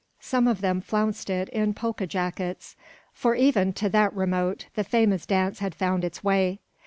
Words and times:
Some 0.19 0.47
of 0.47 0.61
them 0.61 0.81
flounced 0.81 1.29
it 1.29 1.47
in 1.49 1.75
polka 1.75 2.07
jackets; 2.07 2.75
for 3.13 3.35
even 3.35 3.71
to 3.73 3.89
that 3.89 4.11
remote 4.15 4.61
region 4.63 4.71
the 4.73 4.83
famous 4.83 5.27
dance 5.27 5.59
had 5.59 5.75
found 5.75 6.03
its 6.03 6.23
way. 6.23 6.59